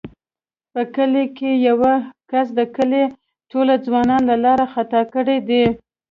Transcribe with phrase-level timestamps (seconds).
[0.73, 1.93] په کلي کې یوه
[2.31, 3.03] کس د کلي
[3.51, 5.63] ټوله ځوانان له لارې خطا کړي دي.